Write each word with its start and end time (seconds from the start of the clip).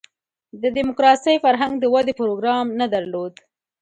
د 0.61 0.63
دیموکراسۍ 0.77 1.35
فرهنګ 1.45 1.73
د 1.79 1.85
ودې 1.93 2.13
پروګرام 2.19 2.65
نه 2.79 2.85
درلود. 2.93 3.33